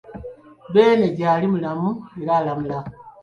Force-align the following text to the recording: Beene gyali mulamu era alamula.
Beene 0.73 1.07
gyali 1.17 1.47
mulamu 1.53 1.91
era 2.21 2.33
alamula. 2.39 2.77